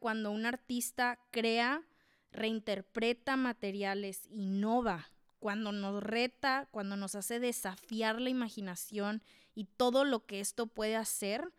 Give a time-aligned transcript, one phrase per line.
[0.00, 1.82] cuando un artista crea,
[2.32, 9.22] reinterpreta materiales, innova, cuando nos reta, cuando nos hace desafiar la imaginación
[9.54, 11.52] y todo lo que esto puede hacer,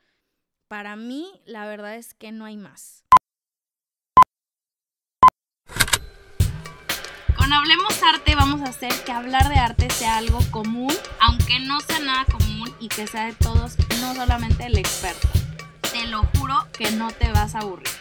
[0.67, 3.05] para mí la verdad es que no hay más.
[7.37, 11.79] Con Hablemos Arte vamos a hacer que hablar de arte sea algo común, aunque no
[11.81, 15.27] sea nada común y que sea de todos, no solamente el experto.
[15.91, 18.00] Te lo juro que no te vas a aburrir.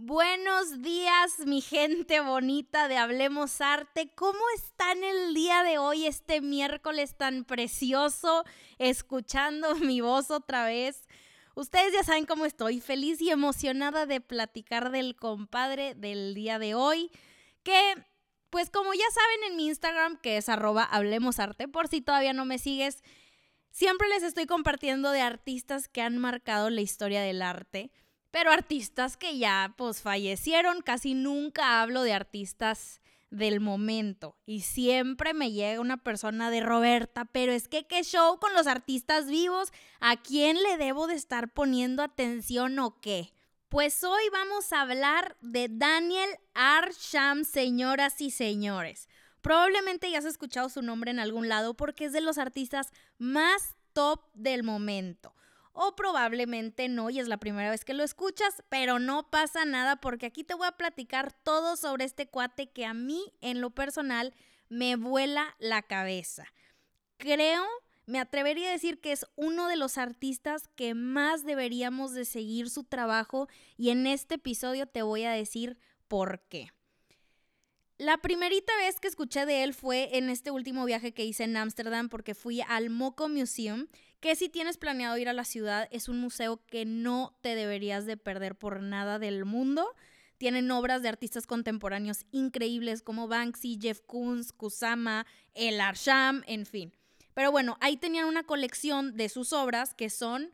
[0.00, 4.12] Buenos días, mi gente bonita de Hablemos Arte.
[4.14, 8.44] ¿Cómo están el día de hoy, este miércoles tan precioso,
[8.78, 11.08] escuchando mi voz otra vez?
[11.56, 16.76] Ustedes ya saben cómo estoy, feliz y emocionada de platicar del compadre del día de
[16.76, 17.10] hoy,
[17.64, 17.80] que
[18.50, 22.32] pues como ya saben en mi Instagram, que es arroba Hablemos Arte, por si todavía
[22.32, 23.02] no me sigues,
[23.72, 27.90] siempre les estoy compartiendo de artistas que han marcado la historia del arte
[28.30, 35.34] pero artistas que ya pues fallecieron, casi nunca hablo de artistas del momento y siempre
[35.34, 39.72] me llega una persona de Roberta, pero es que qué show con los artistas vivos,
[40.00, 43.32] ¿a quién le debo de estar poniendo atención o qué?
[43.68, 49.08] Pues hoy vamos a hablar de Daniel Arsham, señoras y señores.
[49.42, 53.76] Probablemente ya has escuchado su nombre en algún lado porque es de los artistas más
[53.92, 55.34] top del momento
[55.80, 59.94] o probablemente no y es la primera vez que lo escuchas, pero no pasa nada
[59.94, 63.70] porque aquí te voy a platicar todo sobre este cuate que a mí en lo
[63.70, 64.34] personal
[64.68, 66.46] me vuela la cabeza.
[67.16, 67.64] Creo,
[68.06, 72.70] me atrevería a decir que es uno de los artistas que más deberíamos de seguir
[72.70, 76.72] su trabajo y en este episodio te voy a decir por qué.
[77.98, 81.56] La primerita vez que escuché de él fue en este último viaje que hice en
[81.56, 83.86] Ámsterdam porque fui al Moco Museum
[84.20, 88.06] que si tienes planeado ir a la ciudad, es un museo que no te deberías
[88.06, 89.94] de perder por nada del mundo.
[90.38, 96.92] Tienen obras de artistas contemporáneos increíbles como Banksy, Jeff Koons, Kusama, El Arsham, en fin.
[97.34, 100.52] Pero bueno, ahí tenían una colección de sus obras que son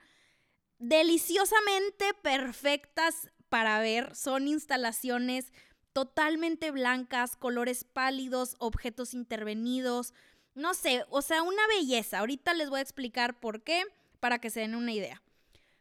[0.78, 4.14] deliciosamente perfectas para ver.
[4.14, 5.52] Son instalaciones
[5.94, 10.12] totalmente blancas, colores pálidos, objetos intervenidos,
[10.54, 12.20] no sé, o sea, una belleza.
[12.20, 13.82] Ahorita les voy a explicar por qué,
[14.20, 15.22] para que se den una idea.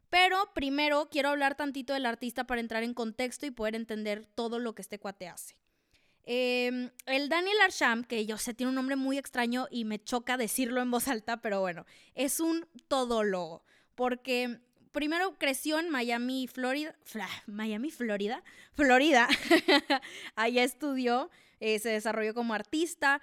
[0.10, 4.60] Pero primero quiero hablar tantito del artista para entrar en contexto y poder entender todo
[4.60, 5.56] lo que este cuate hace.
[6.26, 10.38] Em, el Daniel Arsham, que yo sé, tiene un nombre muy extraño y me choca
[10.38, 11.86] decirlo en voz alta, pero bueno,
[12.16, 13.64] es un todólogo.
[13.96, 14.60] Porque
[14.92, 16.96] primero creció en Miami, Florida.
[17.48, 18.44] Miami, Florida.
[18.74, 19.28] Florida.
[20.36, 21.30] Allá estudió,
[21.60, 23.22] eh, se desarrolló como artista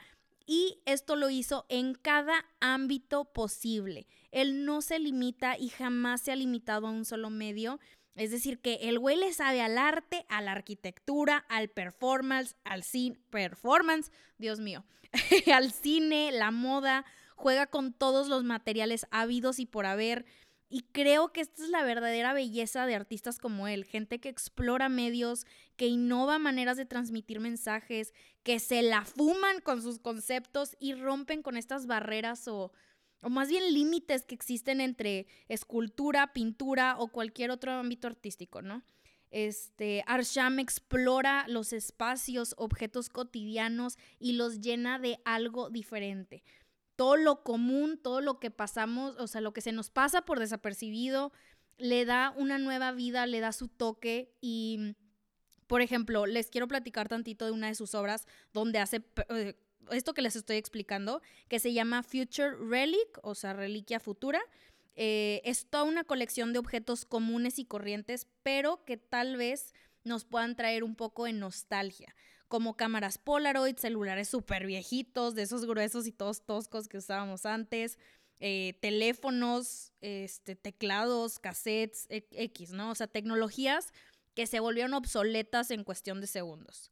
[0.50, 4.08] y esto lo hizo en cada ámbito posible.
[4.32, 7.78] Él no se limita y jamás se ha limitado a un solo medio.
[8.16, 12.82] Es decir, que el güey le sabe al arte, a la arquitectura, al performance, al
[12.82, 14.84] cine, performance, Dios mío,
[15.54, 17.04] al cine, la moda,
[17.36, 20.26] juega con todos los materiales ávidos y por haber.
[20.72, 24.88] Y creo que esta es la verdadera belleza de artistas como él, gente que explora
[24.88, 25.44] medios,
[25.76, 28.14] que innova maneras de transmitir mensajes,
[28.44, 32.72] que se la fuman con sus conceptos y rompen con estas barreras o,
[33.20, 38.84] o más bien límites que existen entre escultura, pintura o cualquier otro ámbito artístico, ¿no?
[39.32, 46.44] Este, Arsham explora los espacios, objetos cotidianos y los llena de algo diferente
[47.00, 50.38] todo lo común, todo lo que pasamos, o sea, lo que se nos pasa por
[50.38, 51.32] desapercibido,
[51.78, 54.96] le da una nueva vida, le da su toque y,
[55.66, 59.54] por ejemplo, les quiero platicar tantito de una de sus obras donde hace eh,
[59.90, 64.42] esto que les estoy explicando, que se llama Future Relic, o sea, reliquia futura.
[64.94, 69.72] Eh, es toda una colección de objetos comunes y corrientes, pero que tal vez
[70.04, 72.14] nos puedan traer un poco de nostalgia
[72.50, 77.96] como cámaras Polaroid, celulares súper viejitos, de esos gruesos y todos toscos que usábamos antes,
[78.40, 82.90] eh, teléfonos, este, teclados, cassettes, e, X, ¿no?
[82.90, 83.92] O sea, tecnologías
[84.34, 86.90] que se volvieron obsoletas en cuestión de segundos.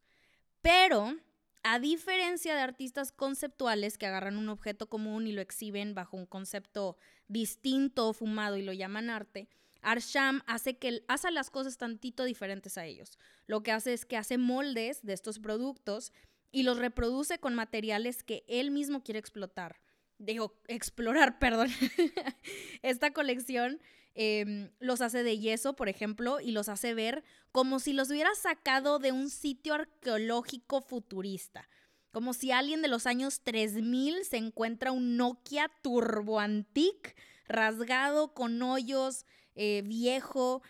[0.62, 1.17] Pero,
[1.65, 6.27] a diferencia de artistas conceptuales que agarran un objeto común y lo exhiben bajo un
[6.27, 9.49] concepto distinto, fumado y lo llaman arte,
[9.83, 13.19] Arsham hace, que, hace las cosas tantito diferentes a ellos.
[13.47, 16.13] Lo que hace es que hace moldes de estos productos
[16.51, 19.81] y los reproduce con materiales que él mismo quiere explotar.
[20.19, 21.71] Digo, explorar, perdón.
[22.83, 23.81] Esta colección
[24.15, 28.35] em, los hace de yeso, por ejemplo, y los hace ver como si los hubiera
[28.35, 31.69] sacado de un sitio arqueológico futurista.
[32.11, 37.15] Como si alguien de los años 3000 se encuentra un Nokia Turbo Antique
[37.47, 39.25] rasgado con hoyos,
[39.61, 40.63] eh, viejo.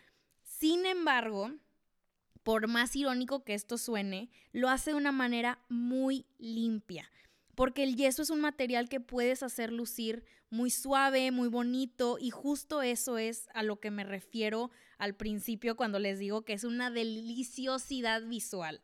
[0.42, 1.52] Sin embargo,
[2.42, 7.10] por más irónico que esto suene, lo hace de una manera muy limpia,
[7.54, 12.30] porque el yeso es un material que puedes hacer lucir muy suave, muy bonito, y
[12.30, 16.64] justo eso es a lo que me refiero al principio cuando les digo que es
[16.64, 18.80] una deliciosidad visual.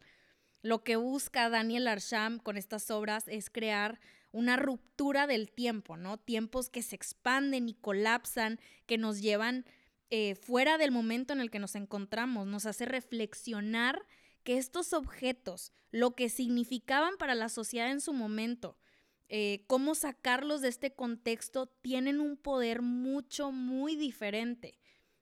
[0.60, 4.00] Lo que busca Daniel Arsham con estas obras es crear
[4.32, 6.18] una ruptura del tiempo, ¿no?
[6.18, 9.64] Tiempos que se expanden y colapsan, que nos llevan
[10.10, 14.06] eh, fuera del momento en el que nos encontramos, nos hace reflexionar
[14.42, 18.76] que estos objetos, lo que significaban para la sociedad en su momento,
[19.28, 24.78] eh, cómo sacarlos de este contexto, tienen un poder mucho, muy diferente.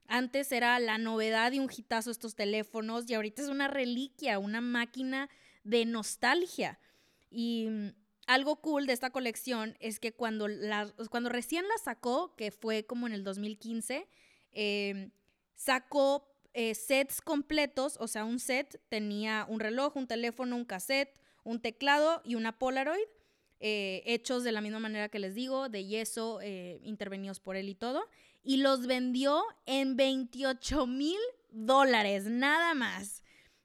[0.08, 4.60] Antes era la novedad y un hitazo estos teléfonos y ahorita es una reliquia, una
[4.60, 5.30] máquina
[5.62, 6.80] de nostalgia.
[7.30, 7.88] Y mm,
[8.26, 10.48] algo cool de esta colección es que cuando,
[11.10, 14.08] cuando recién la sacó, que fue como en el 2015,
[14.52, 15.10] Em,
[15.54, 21.18] sacó eh, sets completos, o sea, un set tenía un reloj, un teléfono, un cassette,
[21.44, 23.06] un teclado y una Polaroid,
[23.60, 27.68] eh, hechos de la misma manera que les digo, de yeso, eh, intervenidos por él
[27.68, 28.08] y todo,
[28.42, 31.18] y los vendió en 28 mil
[31.50, 33.22] dólares, nada más.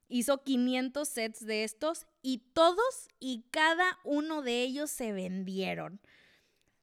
[0.08, 6.00] Hizo 500 sets de estos y todos y cada uno de ellos se vendieron.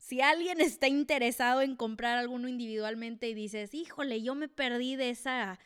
[0.05, 5.09] Si alguien está interesado en comprar alguno individualmente y dices, híjole, yo me perdí de
[5.09, 5.59] esa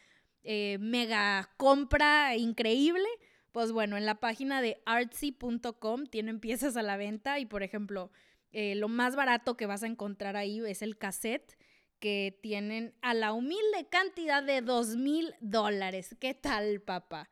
[0.44, 3.08] eh, mega compra increíble,
[3.50, 8.12] pues bueno, en la página de artsy.com tienen piezas a la venta y por ejemplo,
[8.52, 11.58] eh, lo más barato que vas a encontrar ahí es el cassette
[11.98, 16.14] que tienen a la humilde cantidad de dos mil dólares.
[16.20, 17.28] ¿Qué tal, papá?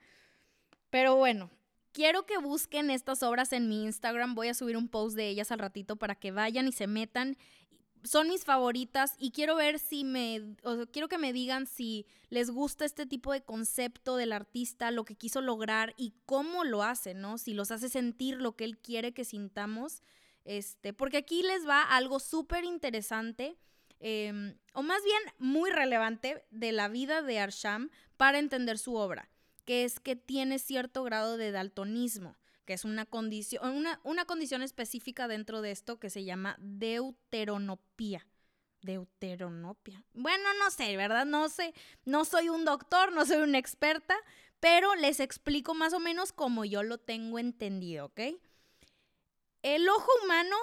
[0.91, 1.52] Pero bueno,
[1.96, 4.34] Quiero que busquen estas obras en mi Instagram.
[4.34, 7.38] Voy a subir un post de ellas al ratito para que vayan y se metan.
[8.04, 10.56] Son mis favoritas y quiero ver si me,
[10.93, 15.14] quiero que me digan si les gusta este tipo de concepto del artista, lo que
[15.14, 17.38] quiso lograr y cómo lo hace, ¿no?
[17.38, 20.02] Si los hace sentir lo que él quiere que sintamos.
[20.44, 23.56] Este, porque aquí les va algo súper interesante,
[24.00, 27.88] em, o más bien muy relevante, de la vida de Arsham
[28.19, 29.31] para entender su obra
[29.66, 34.62] que es que tiene cierto grado de daltonismo, que es una condición, una, una condición
[34.62, 38.26] específica dentro de esto que se llama deuteronopía.
[38.80, 40.04] Deuteronopia.
[40.14, 41.26] Bueno, no sé, ¿verdad?
[41.26, 41.74] No sé,
[42.04, 44.16] no soy un doctor, no soy una experta,
[44.60, 48.20] pero les explico más o menos como yo lo tengo entendido, ¿ok?
[49.62, 50.56] El ojo humano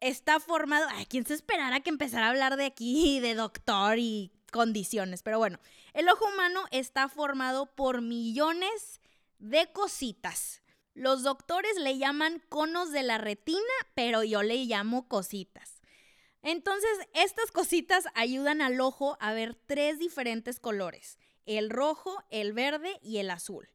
[0.00, 0.86] está formado.
[0.90, 5.22] Ay, ¿quién se esperara que empezara a hablar de aquí, de doctor y condiciones.
[5.22, 5.58] Pero bueno,
[5.94, 9.00] el ojo humano está formado por millones
[9.38, 10.62] de cositas.
[10.94, 13.60] Los doctores le llaman conos de la retina,
[13.94, 15.80] pero yo le llamo cositas.
[16.42, 22.98] Entonces, estas cositas ayudan al ojo a ver tres diferentes colores, el rojo, el verde
[23.02, 23.68] y el azul.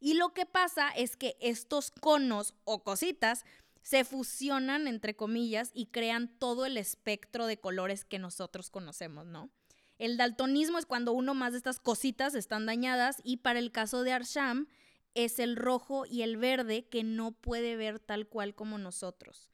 [0.00, 3.44] Y lo que pasa es que estos conos o cositas
[3.82, 9.50] se fusionan, entre comillas, y crean todo el espectro de colores que nosotros conocemos, ¿no?
[10.00, 14.02] El daltonismo es cuando uno más de estas cositas están dañadas y para el caso
[14.02, 14.66] de Arsham
[15.14, 19.50] es el rojo y el verde que no puede ver tal cual como nosotros.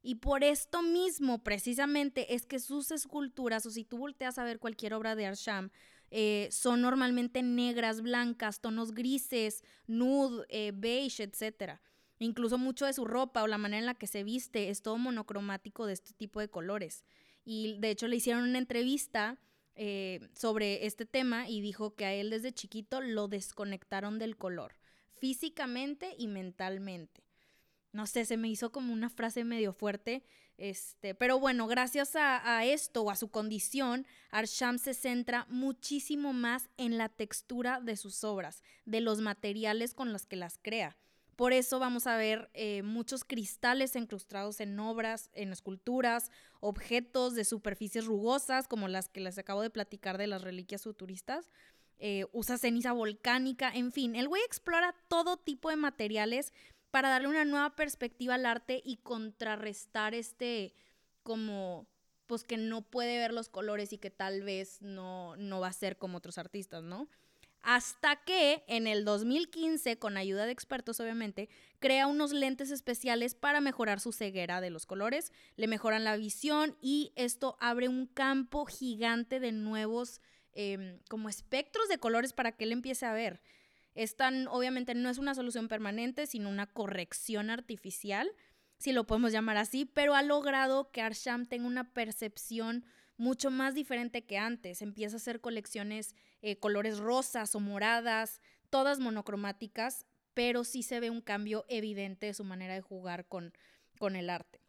[0.00, 4.58] Y por esto mismo, precisamente, es que sus esculturas, o si tú volteas a ver
[4.58, 5.70] cualquier obra de Arsham,
[6.10, 11.78] eh, son normalmente negras, blancas, tonos grises, nude, eh, beige, etc.
[12.18, 14.96] Incluso mucho de su ropa o la manera en la que se viste es todo
[14.96, 17.04] monocromático de este tipo de colores.
[17.44, 19.38] Y de hecho le hicieron una entrevista
[19.74, 24.76] eh, sobre este tema y dijo que a él desde chiquito lo desconectaron del color,
[25.12, 27.22] físicamente y mentalmente.
[27.92, 30.22] No sé, se me hizo como una frase medio fuerte,
[30.58, 36.32] este, pero bueno, gracias a, a esto o a su condición, Arsham se centra muchísimo
[36.32, 40.96] más en la textura de sus obras, de los materiales con los que las crea.
[41.40, 46.30] Por eso vamos a ver eh, muchos cristales incrustados en obras, en esculturas,
[46.60, 51.50] objetos de superficies rugosas, como las que les acabo de platicar de las reliquias futuristas.
[51.98, 56.52] Eh, usa ceniza volcánica, en fin, el güey explora todo tipo de materiales
[56.90, 60.74] para darle una nueva perspectiva al arte y contrarrestar este
[61.22, 61.86] como
[62.26, 65.72] pues que no puede ver los colores y que tal vez no, no va a
[65.72, 67.08] ser como otros artistas, ¿no?
[67.62, 71.48] Hasta que en el 2015, con ayuda de expertos obviamente,
[71.78, 76.76] crea unos lentes especiales para mejorar su ceguera de los colores, le mejoran la visión
[76.80, 80.20] y esto abre un campo gigante de nuevos
[80.52, 83.42] em, como espectros de colores para que él empiece a ver.
[83.94, 88.30] Están, obviamente no es una solución permanente, sino una corrección artificial,
[88.78, 92.86] si lo podemos llamar así, pero ha logrado que Arsham tenga una percepción
[93.18, 94.80] mucho más diferente que antes.
[94.80, 101.10] Empieza a hacer colecciones eh, colores rosas o moradas, todas monocromáticas, pero sí se ve
[101.10, 103.52] un cambio evidente de su manera de jugar con,
[103.98, 104.60] con el arte.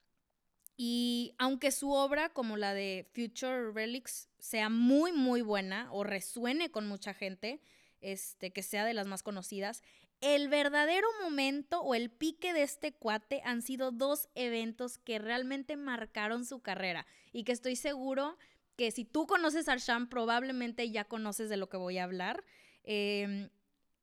[0.76, 6.72] Y aunque su obra, como la de Future Relics, sea muy, muy buena o resuene
[6.72, 7.62] con mucha gente,
[8.00, 9.84] este, que sea de las más conocidas,
[10.22, 15.78] el verdadero momento o el pique de este cuate han sido dos eventos que realmente
[15.78, 18.38] marcaron su carrera y que estoy seguro
[18.82, 19.78] que si tú conoces a
[20.10, 22.44] probablemente ya conoces de lo que voy a hablar.
[22.84, 23.48] Em,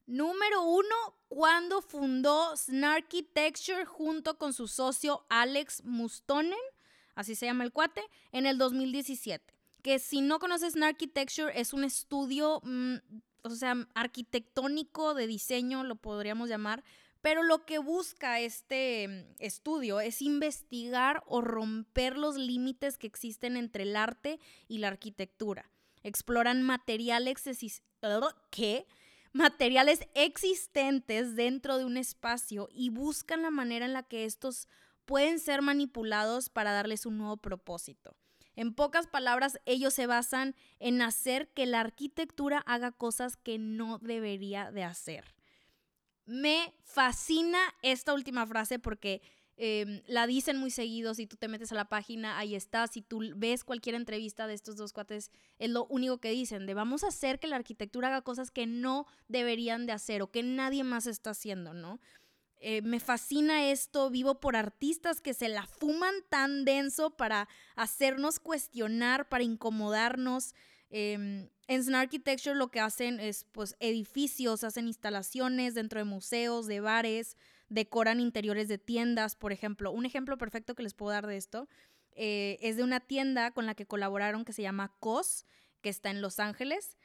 [0.07, 0.95] número uno,
[1.27, 6.61] cuando fundó Snarky Texture junto con su socio Alex Mustonen,
[7.17, 9.53] así se llama el cuate, en el 2017.
[9.83, 12.99] Que si no conoces Snarky Texture es un estudio mm,
[13.43, 16.85] o sea, arquitectónico de diseño, lo podríamos llamar,
[17.29, 23.59] pero lo que busca este mm, estudio es investigar o romper los límites que existen
[23.59, 25.71] entre el arte y la arquitectura.
[26.03, 27.45] Exploran materiales,
[29.35, 34.67] materiales existentes dentro de un espacio y buscan la manera en la que estos
[35.05, 38.17] pueden ser manipulados para darles un nuevo propósito.
[38.57, 43.99] En pocas palabras, ellos se basan en hacer que la arquitectura haga cosas que no
[43.99, 45.38] debería de hacer.
[46.29, 49.23] Me fascina esta última frase porque
[49.57, 53.01] em, la dicen muy seguido, si tú te metes a la página, ahí está, si
[53.01, 57.03] tú ves cualquier entrevista de estos dos cuates, es lo único que dicen, de vamos
[57.03, 60.85] a hacer que la arquitectura haga cosas que no deberían de hacer o que nadie
[60.85, 61.99] más está haciendo, ¿no?
[62.61, 68.39] Eh, me fascina esto, vivo por artistas que se la fuman tan denso para hacernos
[68.39, 70.55] cuestionar, para incomodarnos.
[70.91, 76.67] Em, en Snark Architecture lo que hacen es pues edificios, hacen instalaciones dentro de museos,
[76.67, 77.37] de bares,
[77.69, 79.91] decoran interiores de tiendas, por ejemplo.
[79.93, 81.69] Un ejemplo perfecto que les puedo dar de esto
[82.13, 85.45] eh, es de una tienda con la que colaboraron que se llama COS,
[85.83, 86.97] que está en Los Ángeles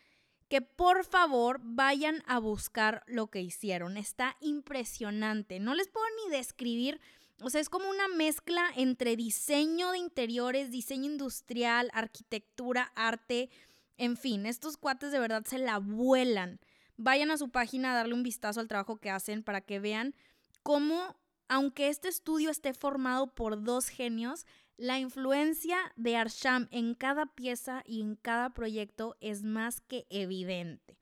[0.54, 3.98] que por favor vayan a buscar lo que hicieron.
[3.98, 5.60] Está impresionante.
[5.60, 7.02] No les puedo ni describir.
[7.42, 13.50] O sea, es como una mezcla entre diseño de interiores, diseño industrial, arquitectura, arte.
[13.98, 16.60] En fin, estos cuates de verdad se la vuelan.
[16.98, 20.16] Vayan a su página a darle un vistazo al trabajo que hacen para que vean
[20.62, 21.16] cómo,
[21.48, 24.46] aunque este estudio esté formado por dos genios,
[24.78, 30.98] la influencia de Arsham en cada pieza y en cada proyecto es más que evidente.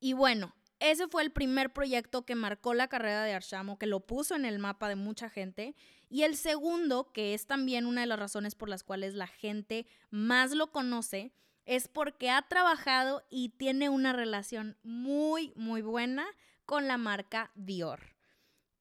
[0.00, 3.86] Y bueno, ese fue el primer proyecto que marcó la carrera de Arsham o que
[3.86, 5.74] lo puso en el mapa de mucha gente.
[6.08, 9.86] Y el segundo, que es también una de las razones por las cuales la gente
[10.10, 11.32] más lo conoce,
[11.66, 16.26] es porque ha trabajado y tiene una relación muy, muy buena
[16.64, 18.14] con la marca Dior.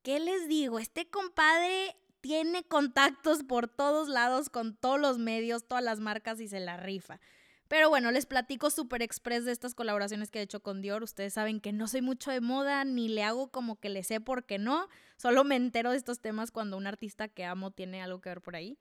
[0.03, 0.79] ¿Qué les digo?
[0.79, 6.47] Este compadre tiene contactos por todos lados con todos los medios, todas las marcas y
[6.47, 7.19] se la rifa.
[7.67, 11.01] Pero bueno, les platico súper express de estas colaboraciones que he hecho con Dior.
[11.01, 14.21] Ustedes saben que no soy mucho de moda, ni le hago como que le sé
[14.21, 14.87] por qué no.
[15.17, 18.41] Solo me entero de estos temas cuando un artista que amo tiene algo que ver
[18.41, 18.77] por ahí.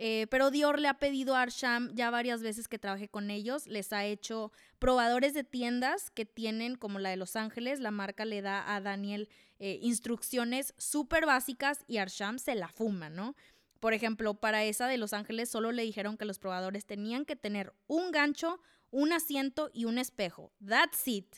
[0.00, 3.66] Eh, pero Dior le ha pedido a Arsham ya varias veces que trabaje con ellos.
[3.66, 7.80] Les ha hecho probadores de tiendas que tienen, como la de Los Ángeles.
[7.80, 9.28] La marca le da a Daniel
[9.58, 13.34] eh, instrucciones súper básicas y Arsham se la fuma, ¿no?
[13.80, 17.34] Por ejemplo, para esa de Los Ángeles solo le dijeron que los probadores tenían que
[17.34, 18.60] tener un gancho,
[18.92, 20.52] un asiento y un espejo.
[20.64, 21.34] That's it.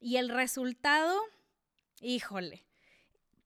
[0.00, 1.18] Y el resultado,
[2.02, 2.66] híjole,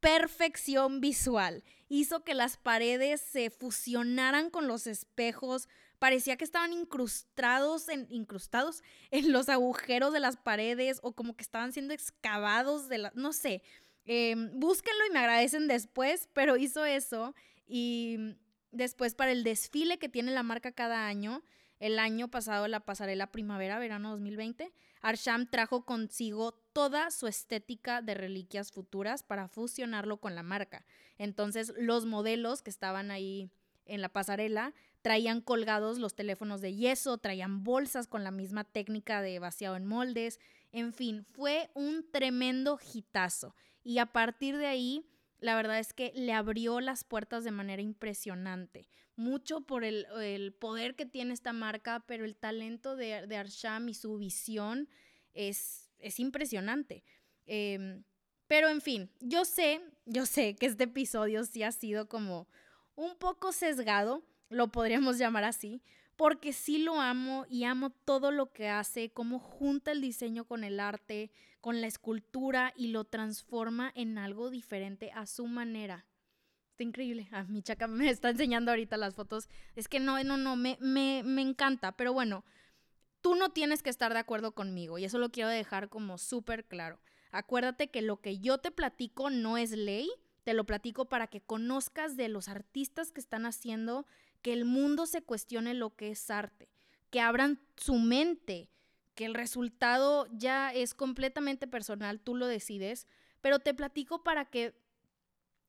[0.00, 1.62] perfección visual.
[1.92, 5.68] Hizo que las paredes se fusionaran con los espejos.
[5.98, 11.42] Parecía que estaban incrustados en, incrustados en los agujeros de las paredes o como que
[11.42, 13.12] estaban siendo excavados de la...
[13.16, 13.62] No sé.
[14.06, 17.34] Em, búsquenlo y me agradecen después, pero hizo eso.
[17.66, 18.36] Y
[18.70, 21.42] después para el desfile que tiene la marca cada año,
[21.80, 28.72] el año pasado la pasarela primavera-verano 2020, Arsham trajo consigo toda su estética de reliquias
[28.72, 30.84] futuras para fusionarlo con la marca.
[31.18, 33.50] Entonces los modelos que estaban ahí
[33.86, 39.22] en la pasarela traían colgados los teléfonos de yeso, traían bolsas con la misma técnica
[39.22, 40.38] de vaciado en moldes,
[40.72, 43.56] en fin, fue un tremendo hitazo.
[43.82, 45.04] Y a partir de ahí,
[45.40, 48.88] la verdad es que le abrió las puertas de manera impresionante.
[49.16, 53.94] Mucho por el, poder que tiene esta marca, pero el talento de, de Arsham y
[53.94, 54.88] su visión
[55.34, 57.04] es, es impresionante.
[57.46, 58.04] Em,
[58.46, 62.48] pero en fin, yo sé, yo sé que este episodio sí ha sido como
[62.94, 65.82] un poco sesgado, lo podríamos llamar así,
[66.20, 70.64] porque sí lo amo y amo todo lo que hace, cómo junta el diseño con
[70.64, 71.30] el arte,
[71.62, 76.04] con la escultura y lo transforma en algo diferente a su manera.
[76.72, 77.26] Está increíble.
[77.32, 79.48] Ah, mi chaca me está enseñando ahorita las fotos.
[79.76, 81.92] Es que no, no, no, me, me, me encanta.
[81.92, 82.44] Pero bueno,
[83.22, 86.66] tú no tienes que estar de acuerdo conmigo y eso lo quiero dejar como súper
[86.66, 87.00] claro.
[87.30, 90.10] Acuérdate que lo que yo te platico no es ley,
[90.44, 94.04] te lo platico para que conozcas de los artistas que están haciendo
[94.42, 96.68] que el mundo se cuestione lo que es arte,
[97.10, 98.70] que abran su mente,
[99.14, 103.06] que el resultado ya es completamente personal, tú lo decides,
[103.40, 104.74] pero te platico para que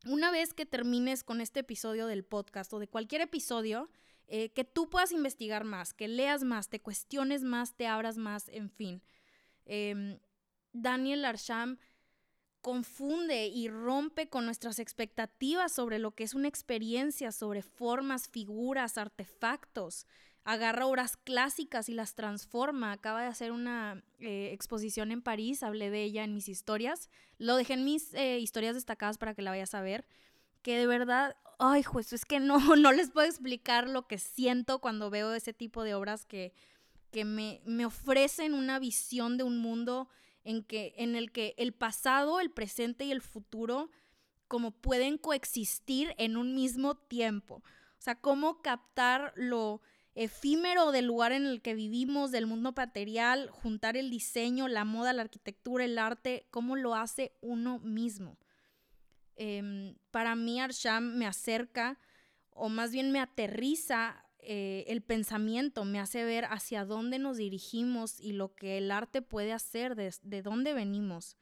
[0.06, 3.90] una vez que termines con este episodio del podcast o de cualquier episodio,
[4.28, 8.48] eh, que tú puedas investigar más, que leas más, te cuestiones más, te abras más,
[8.50, 9.04] en fin.
[9.66, 10.20] Em,
[10.74, 11.78] Daniel Arsham
[12.62, 18.98] confunde y rompe con nuestras expectativas sobre lo que es una experiencia, sobre formas, figuras,
[18.98, 20.06] artefactos.
[20.44, 22.92] Agarra obras clásicas y las transforma.
[22.92, 27.10] Acaba de hacer una eh, exposición en París, hablé de ella en mis historias.
[27.38, 30.06] Lo dejé en mis eh, historias destacadas para que la vayas a ver.
[30.62, 34.80] Que de verdad, ay, juez, es que no, no les puedo explicar lo que siento
[34.80, 36.54] cuando veo ese tipo de obras que,
[37.12, 40.10] que me, me ofrecen una visión de un mundo
[40.44, 43.90] en, que, en el que el pasado, el presente y el futuro
[44.48, 47.56] como pueden coexistir en un mismo tiempo.
[47.56, 49.82] O sea, cómo captar lo
[50.14, 55.14] efímero del lugar en el que vivimos, del mundo material, juntar el diseño, la moda,
[55.14, 58.38] la arquitectura, el arte, cómo lo hace uno mismo.
[59.36, 61.98] Em, para mí Arsham me acerca
[62.52, 68.20] o más bien me aterriza eh, el pensamiento, me hace ver hacia dónde nos dirigimos
[68.20, 71.38] y lo que el arte puede hacer, de, de dónde venimos.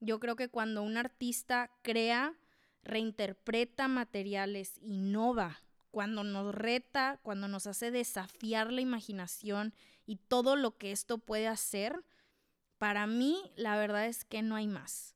[0.00, 2.34] Yo creo que cuando un artista crea,
[2.82, 9.72] reinterpreta materiales, innova, cuando nos reta, cuando nos hace desafiar la imaginación
[10.06, 12.04] y todo lo que esto puede hacer,
[12.78, 15.14] para mí la verdad es que no hay más.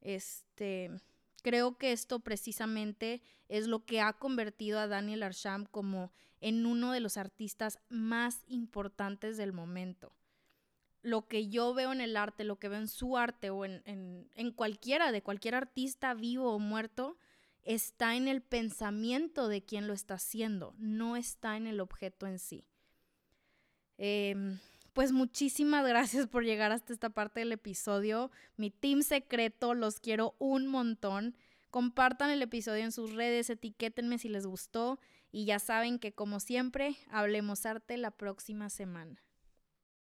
[0.00, 0.90] Este,
[1.44, 6.10] creo que esto precisamente es lo que ha convertido a Daniel Arsham como
[6.40, 10.16] en uno de los artistas más importantes del momento.
[11.02, 14.52] Lo que yo veo en el arte, lo que veo en su arte o en,
[14.56, 17.18] cualquiera, de cualquier artista vivo o muerto,
[17.62, 22.38] está en el pensamiento de quien lo está haciendo, no está en el objeto en
[22.38, 22.64] sí.
[23.98, 24.58] Em,
[24.94, 28.30] pues muchísimas gracias por llegar hasta esta parte del episodio.
[28.56, 31.36] Mi team secreto, los quiero un montón.
[31.74, 35.00] Compartan el episodio en sus redes, etiquétenme si les gustó
[35.32, 39.23] y ya saben que como siempre, hablemos arte la próxima semana.